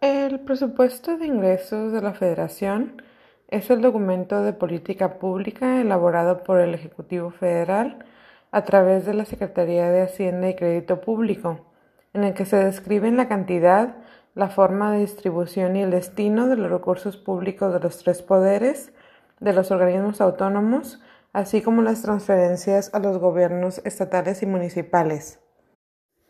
El 0.00 0.38
presupuesto 0.38 1.16
de 1.16 1.26
ingresos 1.26 1.92
de 1.92 2.00
la 2.00 2.12
Federación 2.12 3.02
es 3.48 3.68
el 3.68 3.80
documento 3.80 4.42
de 4.42 4.52
política 4.52 5.18
pública 5.18 5.80
elaborado 5.80 6.44
por 6.44 6.60
el 6.60 6.72
Ejecutivo 6.72 7.30
Federal 7.32 8.04
a 8.52 8.64
través 8.64 9.06
de 9.06 9.14
la 9.14 9.24
Secretaría 9.24 9.90
de 9.90 10.02
Hacienda 10.02 10.48
y 10.50 10.54
Crédito 10.54 11.00
Público, 11.00 11.66
en 12.14 12.22
el 12.22 12.34
que 12.34 12.44
se 12.44 12.62
describen 12.62 13.16
la 13.16 13.26
cantidad, 13.26 13.96
la 14.36 14.48
forma 14.48 14.92
de 14.92 15.00
distribución 15.00 15.74
y 15.74 15.82
el 15.82 15.90
destino 15.90 16.46
de 16.46 16.54
los 16.54 16.70
recursos 16.70 17.16
públicos 17.16 17.72
de 17.72 17.80
los 17.80 17.98
tres 17.98 18.22
poderes, 18.22 18.92
de 19.40 19.52
los 19.52 19.72
organismos 19.72 20.20
autónomos, 20.20 21.02
así 21.32 21.60
como 21.60 21.82
las 21.82 22.02
transferencias 22.02 22.94
a 22.94 23.00
los 23.00 23.18
gobiernos 23.18 23.82
estatales 23.84 24.44
y 24.44 24.46
municipales. 24.46 25.40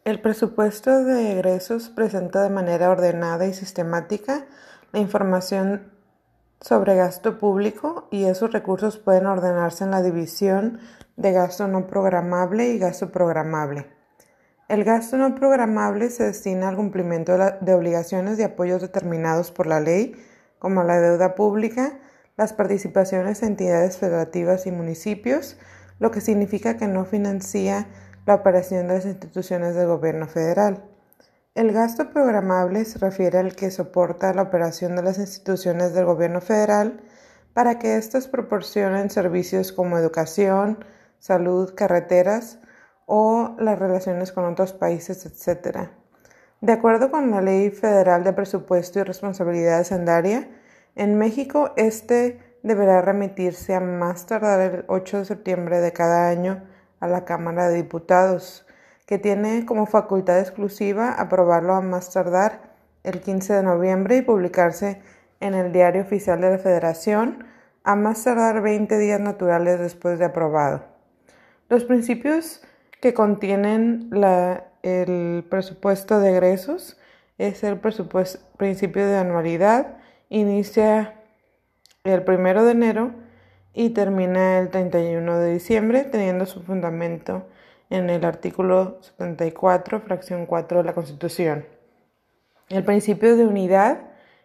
El 0.09 0.22
presupuesto 0.22 1.04
de 1.04 1.32
egresos 1.32 1.91
presenta 1.91 2.43
de 2.43 2.48
manera 2.48 2.88
ordenada 2.88 3.45
y 3.45 3.52
sistemática 3.52 4.46
la 4.91 5.00
información 5.00 5.92
sobre 6.62 6.96
gasto 6.96 7.38
público 7.38 8.09
y 8.10 8.24
esos 8.24 8.50
recursos 8.50 8.97
pueden 8.97 9.27
ordenarse 9.27 9.84
en 9.84 9.91
la 9.91 10.00
división 10.00 10.78
de 11.19 11.33
gasto 11.33 11.69
no 11.69 11.86
programable 11.86 12.69
y 12.70 12.78
gasto 12.78 13.12
programable. 13.12 13.84
El 14.69 14.83
gasto 14.83 15.19
no 15.19 15.34
programable 15.34 16.09
se 16.09 16.25
destina 16.25 16.70
al 16.70 16.77
cumplimiento 16.77 17.36
de, 17.61 17.75
obligaciones 17.75 18.38
y 18.38 18.45
apoyos 18.45 18.80
determinados 18.80 19.50
por 19.50 19.66
la 19.66 19.78
ley, 19.78 20.16
como 20.59 20.84
la 20.84 21.02
deuda 21.02 21.34
pública, 21.34 21.98
las 22.38 22.55
participaciones 22.55 23.42
en 23.42 23.48
entidades 23.48 23.98
federativas 23.98 24.66
y 24.66 24.72
municipios, 24.72 25.59
lo 25.98 26.11
que 26.11 26.22
significa 26.22 26.78
que 26.78 26.88
no 26.88 27.05
financia 27.05 27.88
la 28.28 28.34
operación 28.34 28.88
de 28.88 28.95
las 28.96 29.06
instituciones 29.06 29.74
del 29.74 29.87
gobierno 29.87 30.27
federal. 30.27 30.84
El 31.55 31.73
gasto 31.73 32.10
programable 32.10 32.84
se 32.84 32.98
refiere 32.98 33.38
al 33.38 33.56
que 33.56 33.70
soporta 33.70 34.34
la 34.34 34.42
operación 34.42 34.96
de 34.96 35.02
las 35.02 35.16
instituciones 35.16 35.94
del 35.94 36.05
gobierno 36.05 36.42
federal 36.42 37.00
para 37.55 37.78
que 37.78 37.97
éstas 37.97 38.28
proporcionen 38.28 39.08
servicios 39.08 39.72
como 39.72 39.97
educación, 39.97 40.84
salud, 41.19 41.75
carreteras 41.75 42.58
o 43.06 43.56
las 43.58 43.78
relaciones 43.78 44.31
con 44.31 44.44
otros 44.44 44.75
países, 44.75 45.25
etc. 45.25 45.88
De 46.60 46.72
acuerdo 46.72 47.10
con 47.10 47.31
la 47.31 47.41
Ley 47.41 47.70
Federal 47.70 48.25
de 48.25 48.34
Presupuesto 48.34 48.98
y 48.98 49.05
Responsabilidad 49.05 49.78
Hacendaria, 49.78 50.50
en 50.97 51.16
México 51.16 51.72
este 51.77 52.58
deberá 52.62 53.00
remitirse 53.00 53.75
a 53.75 53.81
más 53.81 54.27
tardar 54.27 54.60
el 54.60 54.84
8 54.88 55.20
de 55.20 55.25
septiembre 55.25 55.81
de 55.81 55.94
cada 55.94 56.28
año 56.28 56.62
a 57.00 57.06
la 57.08 57.24
Cámara 57.24 57.68
de 57.68 57.77
Diputados, 57.77 58.66
que 59.06 59.18
tiene 59.18 59.64
como 59.64 59.86
facultad 59.86 60.38
exclusiva 60.38 61.12
aprobarlo 61.12 61.74
a 61.74 61.80
más 61.80 62.12
tardar 62.12 62.74
el 63.04 63.20
15 63.20 63.54
de 63.54 63.62
noviembre 63.62 64.16
y 64.16 64.22
publicarse 64.22 65.00
en 65.41 65.54
el 65.54 65.72
Diario 65.72 66.02
Oficial 66.02 66.41
de 66.41 66.50
la 66.50 66.58
Federación 66.58 67.44
a 67.84 67.96
más 67.96 68.24
tardar 68.24 68.60
20 68.60 68.98
días 68.98 69.20
naturales 69.20 69.78
después 69.78 70.19
de 70.19 70.26
aprobado. 70.26 70.84
Los 71.69 71.84
principios 71.84 72.62
que 73.00 73.14
contienen 73.14 74.10
el 74.82 75.44
presupuesto 75.48 76.20
de 76.20 76.30
egresos 76.32 76.98
es 77.38 77.62
el 77.62 77.78
principio 77.78 79.06
de 79.06 79.16
anualidad, 79.16 79.96
inicia 80.28 81.14
el 82.04 82.24
primero 82.24 82.64
de 82.64 82.72
enero 82.72 83.28
y 83.74 83.91
termina 83.91 84.58
el 84.58 84.70
31 84.70 85.38
de 85.38 85.52
diciembre, 85.52 86.05
teniendo 86.05 86.47
su 86.47 86.62
fundamento 86.62 87.47
en 87.91 88.10
el 88.10 88.25
artículo 88.25 88.98
74, 89.00 90.00
fracción 90.00 90.47
4 90.47 90.78
de 90.78 90.84
la 90.84 90.94
Constitución. 90.94 91.66
El 92.69 92.84
principio 92.84 93.36
de 93.36 93.47
unidad, 93.47 94.00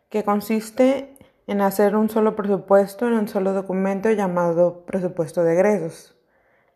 que 0.09 0.23
consiste 0.23 1.17
en 1.47 1.61
hacer 1.61 1.95
un 1.95 2.09
solo 2.09 2.35
presupuesto 2.35 3.07
en 3.07 3.13
un 3.13 3.27
solo 3.27 3.53
documento 3.53 4.09
llamado 4.11 4.85
presupuesto 4.85 5.43
de 5.43 5.53
egresos. 5.53 6.15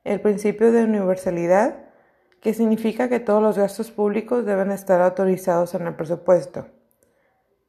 El 0.04 0.20
principio 0.22 0.72
de 0.72 0.84
universalidad, 0.84 1.86
que 2.42 2.54
significa 2.54 3.10
que 3.10 3.20
todos 3.20 3.42
los 3.42 3.58
gastos 3.58 3.92
públicos 3.92 4.46
deben 4.46 4.72
estar 4.72 5.02
autorizados 5.02 5.74
en 5.74 5.88
el 5.88 5.96
presupuesto. 5.96 6.68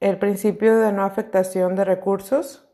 El 0.01 0.19
principio 0.19 0.79
de 0.79 0.93
no 0.93 1.05
afectación 1.05 1.75
de 1.75 1.85
recursos, 1.85 2.68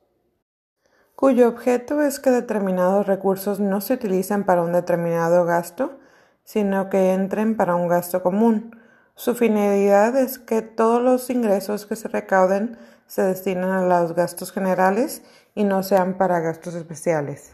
cuyo 1.16 1.48
objeto 1.48 2.02
es 2.02 2.20
que 2.20 2.30
determinados 2.30 3.06
recursos 3.06 3.60
no 3.60 3.80
se 3.80 3.94
utilicen 3.94 4.44
para 4.44 4.62
un 4.62 4.72
determinado 4.72 5.44
gasto, 5.44 5.98
sino 6.44 6.90
que 6.90 7.12
entren 7.12 7.56
para 7.56 7.76
un 7.76 7.88
gasto 7.88 8.22
común. 8.22 8.78
Su 9.14 9.34
finalidad 9.34 10.16
es 10.16 10.38
que 10.38 10.62
todos 10.62 11.00
los 11.00 11.30
ingresos 11.30 11.86
que 11.86 11.96
se 11.96 12.08
recauden 12.08 12.76
se 13.06 13.22
destinen 13.22 13.70
a 13.70 13.82
los 13.86 14.14
gastos 14.14 14.52
generales 14.52 15.22
y 15.54 15.64
no 15.64 15.82
sean 15.82 16.18
para 16.18 16.40
gastos 16.40 16.74
especiales. 16.74 17.52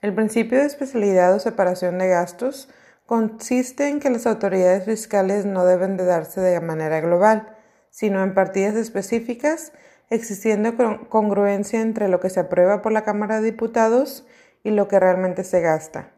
El 0.00 0.14
principio 0.14 0.58
de 0.58 0.66
especialidad 0.66 1.34
o 1.34 1.38
separación 1.38 1.98
de 1.98 2.08
gastos 2.08 2.68
consiste 3.06 3.88
en 3.88 4.00
que 4.00 4.10
las 4.10 4.26
autoridades 4.26 4.84
fiscales 4.84 5.46
no 5.46 5.64
deben 5.64 5.96
de 5.96 6.04
darse 6.04 6.40
de 6.40 6.60
manera 6.60 7.00
global, 7.00 7.56
sino 7.90 8.22
en 8.22 8.34
partidas 8.34 8.74
específicas 8.74 9.72
existiendo 10.10 10.76
congruencia 11.08 11.80
entre 11.80 12.08
lo 12.08 12.20
que 12.20 12.30
se 12.30 12.40
aprueba 12.40 12.82
por 12.82 12.92
la 12.92 13.04
Cámara 13.04 13.40
de 13.40 13.50
Diputados 13.50 14.26
y 14.62 14.70
lo 14.70 14.88
que 14.88 15.00
realmente 15.00 15.44
se 15.44 15.60
gasta. 15.60 16.10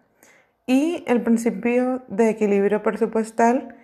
Y 0.66 1.04
el 1.06 1.22
principio 1.22 2.02
de 2.08 2.28
equilibrio 2.28 2.82
presupuestal, 2.82 3.76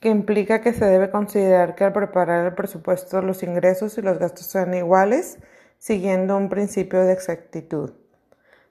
que 0.00 0.08
implica 0.08 0.60
que 0.60 0.72
se 0.72 0.84
debe 0.84 1.10
considerar 1.10 1.76
que 1.76 1.84
al 1.84 1.92
preparar 1.92 2.44
el 2.44 2.54
presupuesto 2.54 3.22
los 3.22 3.44
ingresos 3.44 3.96
y 3.98 4.02
los 4.02 4.18
gastos 4.18 4.46
sean 4.46 4.74
iguales, 4.74 5.38
siguiendo 5.78 6.36
un 6.36 6.48
principio 6.48 7.00
de 7.00 7.12
exactitud. 7.12 7.92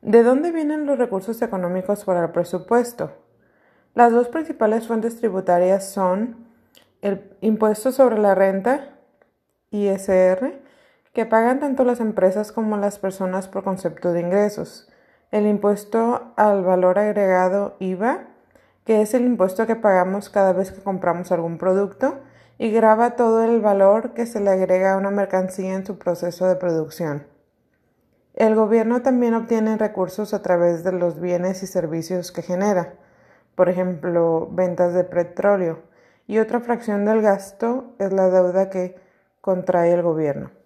¿De 0.02 0.24
dónde 0.24 0.52
vienen 0.52 0.86
los 0.86 0.98
recursos 0.98 1.42
económicos 1.42 2.04
para 2.04 2.26
el 2.26 2.32
presupuesto? 2.32 3.12
Las 3.94 4.12
dos 4.12 4.30
principales 4.30 4.88
fuentes 4.88 5.18
tributarias 5.18 5.90
son 5.90 6.48
el 7.02 7.32
impuesto 7.42 7.92
sobre 7.92 8.18
la 8.20 8.36
renta, 8.36 8.96
ISR, 9.70 10.61
que 11.14 11.26
pagan 11.26 11.60
tanto 11.60 11.84
las 11.84 12.00
empresas 12.00 12.52
como 12.52 12.78
las 12.78 13.00
personas 13.00 13.48
por 13.48 13.64
concepto 13.64 14.14
de 14.14 14.22
ingresos. 14.22 14.90
El 15.32 15.46
impuesto 15.46 16.34
al 16.38 16.64
valor 16.64 17.00
agregado 17.00 17.76
IVA, 17.80 18.28
que 18.86 19.02
es 19.02 19.14
el 19.14 19.26
impuesto 19.26 19.68
que 19.68 19.76
pagamos 19.76 20.30
cada 20.30 20.54
vez 20.54 20.72
que 20.72 20.82
compramos 20.82 21.32
algún 21.32 21.58
producto 21.58 22.20
y 22.58 22.72
graba 22.72 23.16
todo 23.16 23.44
el 23.44 23.60
valor 23.60 24.14
que 24.14 24.26
se 24.26 24.40
le 24.40 24.50
agrega 24.50 24.94
a 24.94 24.98
una 24.98 25.12
mercancía 25.12 25.74
en 25.74 25.86
su 25.86 25.98
proceso 25.98 26.48
de 26.48 26.56
producción. 26.56 27.26
El 28.34 28.56
gobierno 28.56 29.02
también 29.02 29.34
obtiene 29.34 29.78
recursos 29.78 30.34
a 30.34 30.42
través 30.42 30.84
de 30.84 30.94
los 30.94 31.20
bienes 31.20 31.64
y 31.64 31.68
servicios 31.68 32.32
que 32.32 32.42
genera, 32.42 32.94
por 33.56 33.68
ejemplo, 33.68 34.48
ventas 34.52 34.94
de 34.94 35.04
petróleo, 35.04 35.80
y 36.28 36.40
otra 36.40 36.62
fracción 36.62 37.04
del 37.04 37.22
gasto 37.22 37.94
es 38.00 38.14
la 38.14 38.30
deuda 38.30 38.70
que 38.70 38.96
contrae 39.42 39.92
el 39.92 40.02
gobierno. 40.02 40.61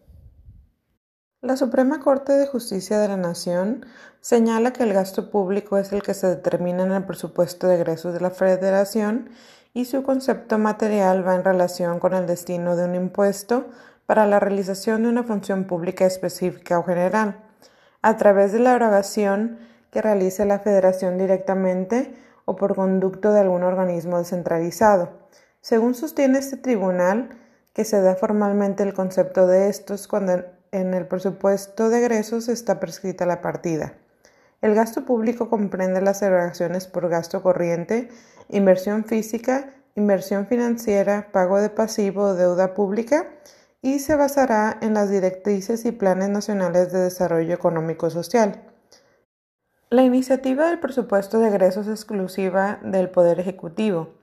La 1.45 1.57
Suprema 1.57 1.99
Corte 1.99 2.33
de 2.33 2.47
Justicia 2.47 2.97
de 2.97 3.07
la 3.07 3.17
Nación 3.17 3.85
señala 4.19 4.73
que 4.73 4.81
el 4.81 4.93
gasto 4.93 5.29
público 5.29 5.77
es 5.77 5.93
el 5.93 6.01
que 6.01 6.15
se 6.15 6.25
determina 6.25 6.81
en 6.81 6.91
el 6.91 7.03
presupuesto 7.03 7.67
de 7.67 7.75
egresos 7.75 8.15
de 8.15 8.19
la 8.19 8.31
Federación 8.31 9.29
y 9.71 9.85
su 9.85 10.01
concepto 10.01 10.57
material 10.57 11.25
va 11.25 11.35
en 11.35 11.43
relación 11.43 11.99
con 11.99 12.15
el 12.15 12.25
destino 12.25 12.75
de 12.75 12.85
un 12.85 12.95
impuesto 12.95 13.67
para 14.07 14.25
la 14.25 14.39
realización 14.39 15.03
de 15.03 15.09
una 15.09 15.21
función 15.21 15.65
pública 15.65 16.07
específica 16.07 16.79
o 16.79 16.83
general, 16.83 17.43
a 18.01 18.17
través 18.17 18.51
de 18.51 18.57
la 18.57 18.73
erogación 18.73 19.59
que 19.91 20.01
realice 20.01 20.45
la 20.45 20.57
Federación 20.57 21.19
directamente 21.19 22.15
o 22.45 22.55
por 22.55 22.73
conducto 22.73 23.31
de 23.31 23.41
algún 23.41 23.61
organismo 23.61 24.17
descentralizado. 24.17 25.11
Según 25.61 25.93
sostiene 25.93 26.39
este 26.39 26.57
tribunal, 26.57 27.29
que 27.75 27.83
se 27.83 28.01
da 28.01 28.15
formalmente 28.15 28.81
el 28.81 28.95
concepto 28.95 29.45
de 29.45 29.67
estos 29.67 30.07
cuando 30.07 30.54
en 30.75 30.93
el 30.93 31.07
presupuesto 31.07 31.89
de 31.89 31.99
egresos 31.99 32.49
está 32.49 32.81
prescrita 32.81 33.25
la 33.25 33.41
partida. 33.41 33.93
El 34.61 34.75
gasto 34.75 35.05
público 35.05 35.49
comprende 35.49 36.01
las 36.01 36.21
erogaciones 36.21 36.87
por 36.87 37.07
gasto 37.07 37.41
corriente, 37.41 38.09
inversión 38.49 39.05
física, 39.05 39.73
inversión 39.95 40.47
financiera, 40.47 41.29
pago 41.31 41.61
de 41.61 41.69
pasivo 41.69 42.23
o 42.23 42.33
deuda 42.33 42.73
pública 42.73 43.29
y 43.81 43.99
se 43.99 44.15
basará 44.15 44.77
en 44.81 44.93
las 44.93 45.09
directrices 45.09 45.85
y 45.85 45.93
planes 45.93 46.29
nacionales 46.29 46.91
de 46.91 46.99
desarrollo 46.99 47.53
económico 47.53 48.09
social. 48.09 48.61
La 49.89 50.03
iniciativa 50.03 50.67
del 50.67 50.79
presupuesto 50.79 51.39
de 51.39 51.47
egresos 51.47 51.87
es 51.87 52.01
exclusiva 52.01 52.79
del 52.83 53.09
Poder 53.09 53.39
Ejecutivo. 53.39 54.15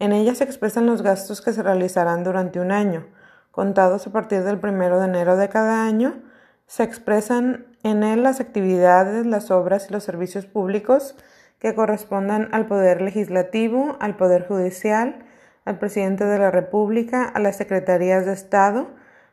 En 0.00 0.12
ella 0.12 0.34
se 0.34 0.42
expresan 0.42 0.86
los 0.86 1.02
gastos 1.02 1.42
que 1.42 1.52
se 1.52 1.62
realizarán 1.62 2.24
durante 2.24 2.58
un 2.58 2.72
año, 2.72 3.06
contados 3.52 4.06
a 4.08 4.12
partir 4.12 4.42
del 4.42 4.58
primero 4.58 4.98
de 4.98 5.06
enero 5.06 5.36
de 5.36 5.48
cada 5.48 5.86
año, 5.86 6.20
se 6.66 6.82
expresan 6.82 7.66
en 7.84 8.02
él 8.02 8.22
las 8.24 8.40
actividades, 8.40 9.26
las 9.26 9.50
obras 9.50 9.88
y 9.88 9.92
los 9.92 10.02
servicios 10.02 10.46
públicos 10.46 11.16
que 11.58 11.74
correspondan 11.74 12.48
al 12.52 12.66
Poder 12.66 13.02
Legislativo, 13.02 13.96
al 14.00 14.16
Poder 14.16 14.48
Judicial, 14.48 15.24
al 15.64 15.78
Presidente 15.78 16.24
de 16.24 16.38
la 16.38 16.50
República, 16.50 17.24
a 17.24 17.38
las 17.38 17.56
Secretarías 17.56 18.26
de 18.26 18.32
Estado, 18.32 18.88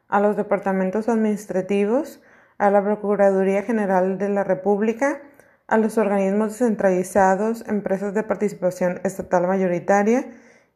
a 0.10 0.20
los 0.20 0.36
departamentos 0.38 1.10
administrativos, 1.10 2.22
a 2.58 2.70
la 2.70 2.84
Procuraduría 2.84 3.64
General 3.64 4.18
de 4.18 4.30
la 4.30 4.44
República, 4.44 5.22
a 5.68 5.78
los 5.78 5.98
organismos 5.98 6.52
descentralizados, 6.52 7.64
empresas 7.68 8.14
de 8.14 8.24
participación 8.24 9.00
estatal 9.04 9.48
mayoritaria 9.48 10.26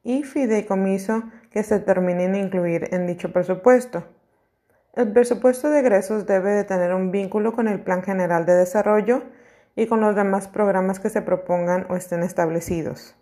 y 0.04 0.24
fideicomiso 0.24 1.24
que 1.54 1.64
se 1.64 1.80
terminen 1.80 2.36
incluir 2.36 2.90
en 2.92 3.06
dicho 3.06 3.32
presupuesto. 3.32 4.04
El 4.94 5.14
presupuesto 5.14 5.70
de 5.70 5.80
egresos 5.80 6.26
debe 6.26 6.52
de 6.52 6.64
tener 6.64 6.94
un 6.94 7.12
vínculo 7.12 7.54
con 7.54 7.68
el 7.68 7.80
Plan 7.80 8.02
General 8.04 8.46
de 8.46 8.54
Desarrollo 8.54 9.24
y 9.76 9.86
con 9.86 10.02
los 10.02 10.16
demás 10.16 10.48
programas 10.48 11.00
que 11.00 11.10
se 11.10 11.22
propongan 11.22 11.86
o 11.90 11.96
estén 11.96 12.24
establecidos. 12.24 13.16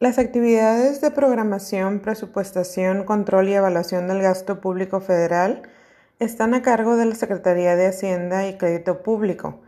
Las 0.00 0.18
actividades 0.18 1.00
de 1.00 1.10
programación, 1.12 2.00
presupuestación, 2.00 3.04
control 3.04 3.48
y 3.48 3.54
evaluación 3.54 4.08
del 4.08 4.20
gasto 4.20 4.60
público 4.60 5.00
federal 5.00 5.62
están 6.18 6.54
a 6.54 6.62
cargo 6.62 6.96
de 6.96 7.04
la 7.04 7.14
Secretaría 7.14 7.76
de 7.76 7.86
Hacienda 7.86 8.48
y 8.48 8.56
Crédito 8.56 9.02
Público, 9.02 9.60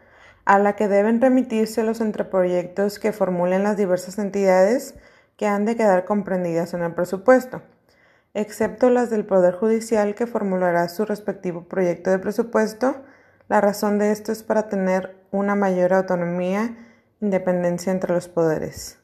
a 0.45 0.59
la 0.59 0.77
que 0.77 0.89
deben 0.89 1.21
remitirse 1.21 1.83
los 1.83 2.01
entreproyectos 2.01 2.99
que 2.99 3.13
formulen 3.13 3.63
las 3.63 3.77
diversas 3.77 4.19
entidades 4.19 4.95
que 5.37 5.47
han 5.47 5.65
de 5.65 5.77
quedar 5.77 6.05
comprendidas 6.05 6.75
en 6.75 6.83
el 6.83 6.93
presupuesto, 6.93 7.63
excepto 8.35 8.91
las 8.91 9.11
del 9.11 9.25
Poder 9.25 9.55
Judicial 9.55 10.15
que 10.15 10.27
formulará 10.27 10.89
su 10.89 11.05
respectivo 11.05 11.65
proyecto 11.65 12.11
de 12.11 12.19
presupuesto. 12.19 12.97
La 13.49 13.61
razón 13.61 13.99
de 13.99 14.13
esto 14.13 14.33
es 14.33 14.43
para 14.43 14.69
tener 14.69 15.17
una 15.31 15.55
mayor 15.55 15.93
autonomía 15.93 16.77
e 17.21 17.25
independencia 17.25 17.93
entre 17.93 18.15
los 18.15 18.29
poderes. 18.29 18.99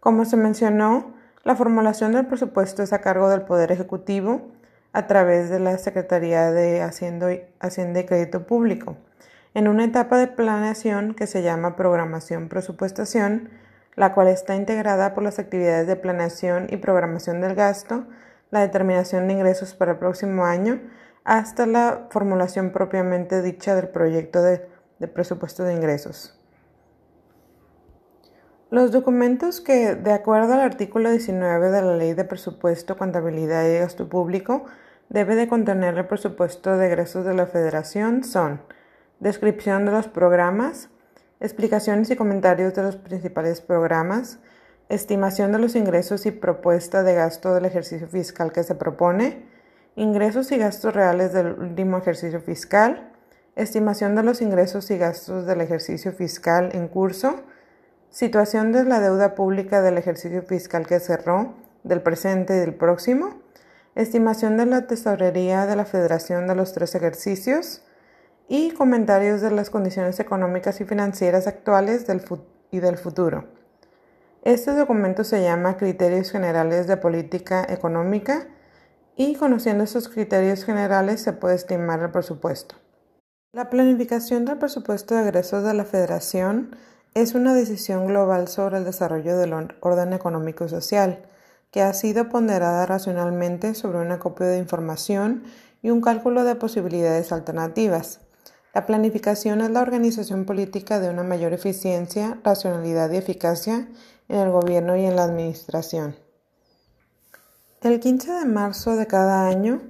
Como 0.00 0.24
se 0.24 0.36
mencionó, 0.36 1.14
la 1.44 1.56
formulación 1.56 2.12
del 2.12 2.26
presupuesto 2.26 2.82
es 2.82 2.92
a 2.92 3.00
cargo 3.00 3.28
del 3.28 3.42
Poder 3.42 3.70
Ejecutivo 3.72 4.50
a 4.92 5.06
través 5.06 5.50
de 5.50 5.60
la 5.60 5.78
Secretaría 5.78 6.50
de 6.50 6.82
Hacienda 6.82 7.30
y 7.32 8.04
Crédito 8.04 8.46
Público, 8.46 8.96
en 9.54 9.68
una 9.68 9.84
etapa 9.84 10.18
de 10.18 10.28
planeación 10.28 11.14
que 11.14 11.26
se 11.26 11.42
llama 11.42 11.76
programación 11.76 12.48
presupuestación, 12.48 13.50
la 13.96 14.14
cual 14.14 14.28
está 14.28 14.54
integrada 14.54 15.14
por 15.14 15.24
las 15.24 15.38
actividades 15.38 15.86
de 15.86 15.96
planeación 15.96 16.68
y 16.70 16.76
programación 16.76 17.40
del 17.40 17.54
gasto, 17.54 18.06
la 18.50 18.60
determinación 18.60 19.26
de 19.26 19.34
ingresos 19.34 19.74
para 19.74 19.92
el 19.92 19.98
próximo 19.98 20.44
año, 20.44 20.80
hasta 21.24 21.66
la 21.66 22.06
formulación 22.10 22.70
propiamente 22.70 23.42
dicha 23.42 23.74
del 23.74 23.88
proyecto 23.88 24.42
de, 24.42 24.68
de 24.98 25.08
presupuesto 25.08 25.64
de 25.64 25.74
ingresos. 25.74 26.36
Los 28.70 28.92
documentos 28.92 29.60
que, 29.60 29.96
de 29.96 30.12
acuerdo 30.12 30.54
al 30.54 30.60
artículo 30.60 31.10
19 31.10 31.70
de 31.70 31.82
la 31.82 31.96
Ley 31.96 32.14
de 32.14 32.24
Presupuesto, 32.24 32.96
Contabilidad 32.96 33.68
y 33.68 33.78
Gasto 33.78 34.08
Público, 34.08 34.64
debe 35.08 35.34
de 35.34 35.48
contener 35.48 35.98
el 35.98 36.06
presupuesto 36.06 36.76
de 36.76 36.86
egresos 36.86 37.24
de 37.24 37.34
la 37.34 37.46
Federación 37.46 38.22
son 38.22 38.60
descripción 39.20 39.86
de 39.86 39.92
los 39.92 40.08
programas, 40.08 40.90
explicaciones 41.38 42.10
y 42.10 42.16
comentarios 42.16 42.74
de 42.74 42.82
los 42.82 42.96
principales 42.96 43.60
programas, 43.60 44.40
estimación 44.88 45.52
de 45.52 45.58
los 45.58 45.76
ingresos 45.76 46.26
y 46.26 46.32
propuesta 46.32 47.02
de 47.02 47.14
gasto 47.14 47.54
del 47.54 47.64
ejercicio 47.64 48.08
fiscal 48.08 48.52
que 48.52 48.64
se 48.64 48.74
propone, 48.74 49.46
ingresos 49.94 50.50
y 50.50 50.58
gastos 50.58 50.94
reales 50.94 51.32
del 51.32 51.52
último 51.52 51.98
ejercicio 51.98 52.40
fiscal, 52.40 53.12
estimación 53.54 54.16
de 54.16 54.22
los 54.24 54.42
ingresos 54.42 54.90
y 54.90 54.98
gastos 54.98 55.46
del 55.46 55.60
ejercicio 55.60 56.12
fiscal 56.12 56.70
en 56.72 56.88
curso, 56.88 57.44
Situación 58.10 58.72
de 58.72 58.82
la 58.82 58.98
deuda 58.98 59.36
pública 59.36 59.82
del 59.82 59.96
ejercicio 59.96 60.42
fiscal 60.42 60.84
que 60.84 60.98
cerró, 60.98 61.54
del 61.84 62.02
presente 62.02 62.56
y 62.56 62.58
del 62.58 62.74
próximo. 62.74 63.40
Estimación 63.94 64.56
de 64.56 64.66
la 64.66 64.88
tesorería 64.88 65.64
de 65.66 65.76
la 65.76 65.84
Federación 65.84 66.48
de 66.48 66.56
los 66.56 66.72
tres 66.72 66.96
ejercicios. 66.96 67.84
Y 68.52 68.72
comentarios 68.72 69.40
de 69.42 69.52
las 69.52 69.70
condiciones 69.70 70.18
económicas 70.18 70.80
y 70.80 70.84
financieras 70.84 71.46
actuales 71.46 72.04
y 72.72 72.80
del 72.80 72.98
futuro. 72.98 73.44
Este 74.42 74.74
documento 74.74 75.22
se 75.22 75.40
llama 75.40 75.76
Criterios 75.76 76.32
Generales 76.32 76.88
de 76.88 76.96
Política 76.96 77.64
Económica 77.68 78.48
y 79.14 79.36
conociendo 79.36 79.84
esos 79.84 80.08
criterios 80.08 80.64
generales 80.64 81.22
se 81.22 81.32
puede 81.32 81.54
estimar 81.54 82.00
el 82.00 82.10
presupuesto. 82.10 82.74
La 83.52 83.70
planificación 83.70 84.44
del 84.46 84.58
presupuesto 84.58 85.14
de 85.14 85.22
egresos 85.22 85.62
de 85.62 85.74
la 85.74 85.84
Federación 85.84 86.74
es 87.14 87.36
una 87.36 87.54
decisión 87.54 88.08
global 88.08 88.48
sobre 88.48 88.78
el 88.78 88.84
desarrollo 88.84 89.38
del 89.38 89.54
orden 89.78 90.12
económico 90.12 90.64
y 90.64 90.70
social, 90.70 91.22
que 91.70 91.82
ha 91.82 91.94
sido 91.94 92.28
ponderada 92.28 92.84
racionalmente 92.84 93.76
sobre 93.76 93.98
un 93.98 94.10
acopio 94.10 94.48
de 94.48 94.58
información 94.58 95.44
y 95.82 95.90
un 95.90 96.00
cálculo 96.00 96.42
de 96.42 96.56
posibilidades 96.56 97.30
alternativas. 97.30 98.22
La 98.72 98.86
planificación 98.86 99.60
es 99.62 99.70
la 99.70 99.82
organización 99.82 100.44
política 100.44 101.00
de 101.00 101.10
una 101.10 101.24
mayor 101.24 101.52
eficiencia, 101.52 102.38
racionalidad 102.44 103.10
y 103.10 103.16
eficacia 103.16 103.88
en 104.28 104.38
el 104.38 104.50
gobierno 104.50 104.96
y 104.96 105.04
en 105.04 105.16
la 105.16 105.24
administración. 105.24 106.14
El 107.82 107.98
15 107.98 108.30
de 108.32 108.44
marzo 108.44 108.94
de 108.94 109.08
cada 109.08 109.48
año, 109.48 109.80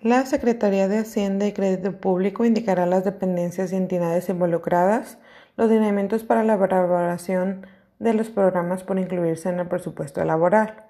la 0.00 0.24
Secretaría 0.24 0.88
de 0.88 0.98
Hacienda 0.98 1.46
y 1.46 1.52
Crédito 1.52 2.00
Público 2.00 2.46
indicará 2.46 2.86
las 2.86 3.04
dependencias 3.04 3.72
y 3.72 3.76
entidades 3.76 4.28
involucradas 4.30 5.18
los 5.56 5.68
lineamientos 5.70 6.24
para 6.24 6.44
la 6.44 6.54
elaboración 6.54 7.66
de 7.98 8.14
los 8.14 8.30
programas 8.30 8.84
por 8.84 8.98
incluirse 8.98 9.50
en 9.50 9.60
el 9.60 9.68
presupuesto 9.68 10.24
laboral. 10.24 10.84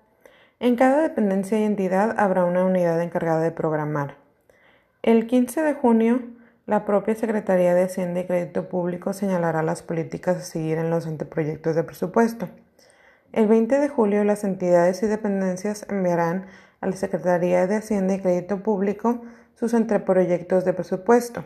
En 0.61 0.77
cada 0.77 1.03
dependencia 1.03 1.59
y 1.59 1.65
entidad 1.65 2.15
habrá 2.17 2.45
una 2.45 2.65
unidad 2.65 3.03
encargada 3.03 3.41
de 3.41 3.51
programar. 3.51 4.22
El 5.03 5.27
15 5.27 5.63
de 5.63 5.75
junio, 5.75 6.23
la 6.65 6.85
propia 6.85 7.17
Secretaría 7.17 7.75
de 7.75 7.83
Hacienda 7.83 8.21
y 8.21 8.25
Crédito 8.25 8.69
Público 8.69 9.13
señalará 9.13 9.65
las 9.65 9.83
políticas 9.83 10.37
a 10.37 10.43
seguir 10.43 10.79
en 10.79 10.91
los 10.91 11.09
anteproyectos 11.09 11.75
de 11.75 11.83
presupuesto. 11.83 12.49
El 13.33 13.49
20 13.49 13.81
de 13.81 13.89
julio, 13.89 14.23
las 14.23 14.45
entidades 14.45 15.03
y 15.03 15.09
dependencias 15.09 15.87
enviarán 15.91 16.47
a 16.81 16.87
la 16.87 16.93
Secretaría 16.93 17.67
de 17.67 17.75
Hacienda 17.75 18.15
y 18.15 18.21
Crédito 18.21 18.63
Público 18.63 19.23
sus 19.57 19.75
anteproyectos 19.75 20.65
de 20.65 20.73
presupuesto. 20.73 21.45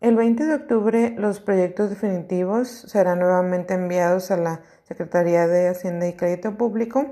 El 0.00 0.16
20 0.16 0.46
de 0.46 0.54
octubre 0.54 1.14
los 1.18 1.40
proyectos 1.40 1.90
definitivos 1.90 2.68
serán 2.70 3.18
nuevamente 3.18 3.74
enviados 3.74 4.30
a 4.30 4.38
la 4.38 4.62
Secretaría 4.84 5.46
de 5.46 5.68
Hacienda 5.68 6.08
y 6.08 6.14
Crédito 6.14 6.56
Público, 6.56 7.04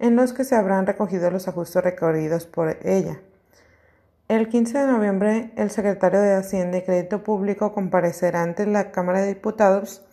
en 0.00 0.16
los 0.16 0.32
que 0.32 0.42
se 0.42 0.56
habrán 0.56 0.84
recogido 0.84 1.30
los 1.30 1.46
ajustes 1.46 1.84
recorridos 1.84 2.46
por 2.46 2.76
ella. 2.82 3.20
El 4.28 4.48
15 4.48 4.76
de 4.76 4.86
noviembre, 4.88 5.52
el 5.54 5.70
secretario 5.70 6.20
de 6.20 6.34
Hacienda 6.34 6.78
y 6.78 6.82
Crédito 6.82 7.22
Público 7.22 7.72
comparecerá 7.72 8.42
ante 8.42 8.66
la 8.66 8.90
Cámara 8.90 9.20
de 9.20 9.28
Diputados 9.28 10.04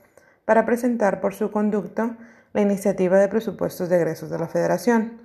para 0.46 0.67
presentar 0.67 1.20
por 1.20 1.34
su 1.34 1.50
conducto 1.50 2.15
la 2.53 2.62
iniciativa 2.62 3.17
de 3.17 3.27
presupuestos 3.27 3.89
de 3.89 3.96
egresos 3.96 4.29
de 4.29 4.38
la 4.38 4.48
Federación. 4.48 5.20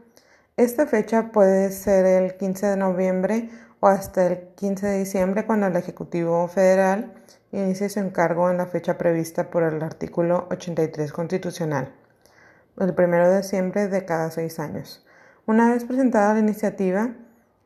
Esta 0.57 0.87
fecha 0.87 1.33
puede 1.33 1.71
ser 1.71 2.07
el 2.07 2.39
15 2.39 2.67
de 2.67 2.77
noviembre 2.79 3.51
o 3.81 3.89
hasta 3.89 4.27
el 4.27 4.39
15 4.57 4.87
de 4.87 4.99
diciembre 5.01 5.45
cuando 5.45 5.67
el 5.67 5.77
Ejecutivo 5.77 6.49
Federal 6.49 7.13
inicie 7.53 7.91
su 7.91 8.01
encargo 8.01 8.51
en 8.51 8.57
la 8.57 8.69
fecha 8.69 8.97
prevista 8.97 9.51
por 9.51 9.65
el 9.65 9.83
artículo 9.83 10.49
83 10.51 11.13
constitucional, 11.13 11.93
el 12.81 12.95
1 12.97 13.29
de 13.29 13.37
diciembre 13.37 13.89
de 13.89 14.07
cada 14.07 14.31
seis 14.31 14.59
años. 14.59 15.05
Una 15.45 15.71
vez 15.71 15.85
presentada 15.85 16.33
la 16.33 16.41
iniciativa, 16.41 17.13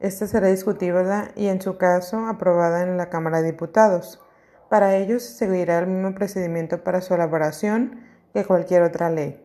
esta 0.03 0.27
será 0.27 0.49
discutida 0.49 1.31
y, 1.37 1.47
en 1.47 1.63
su 1.63 1.77
caso, 1.77 2.27
aprobada 2.27 2.83
en 2.83 2.97
la 2.97 3.09
Cámara 3.09 3.41
de 3.41 3.53
Diputados. 3.53 4.21
Para 4.69 4.97
ello 4.97 5.21
se 5.21 5.33
seguirá 5.33 5.79
el 5.79 5.87
mismo 5.87 6.13
procedimiento 6.13 6.83
para 6.83 7.01
su 7.01 7.15
elaboración 7.15 8.01
que 8.35 8.45
cualquier 8.45 8.83
otra 8.83 9.11
ley. 9.11 9.41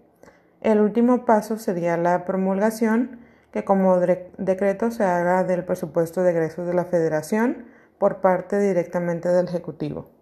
El 0.61 0.81
último 0.81 1.25
paso 1.25 1.59
sería 1.59 1.95
la 1.95 2.25
promulgación 2.25 3.19
que 3.51 3.63
como 3.63 3.99
decreto 3.99 4.89
se 4.89 5.03
haga 5.03 5.43
del 5.43 5.63
presupuesto 5.63 6.23
de 6.23 6.31
egresos 6.31 6.65
de 6.65 6.73
la 6.73 6.85
Federación 6.85 7.65
por 7.99 8.21
parte 8.21 8.59
directamente 8.59 9.29
del 9.29 9.47
Ejecutivo. 9.47 10.16